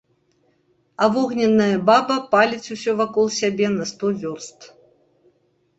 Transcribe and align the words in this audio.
А 1.03 1.09
вогненная 1.17 1.77
баба 1.89 2.17
паліць 2.33 2.71
ўсё 2.75 2.91
вакол 3.03 3.27
сябе 3.39 3.65
на 3.77 3.83
сто 3.93 4.05
вёрст. 4.25 4.59